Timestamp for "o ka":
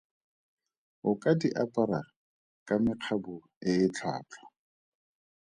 1.09-1.31